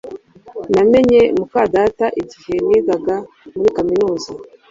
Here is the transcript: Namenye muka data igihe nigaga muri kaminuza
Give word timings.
Namenye 0.73 1.19
muka 1.37 1.61
data 1.75 2.05
igihe 2.21 2.55
nigaga 2.67 3.15
muri 3.55 3.69
kaminuza 3.77 4.29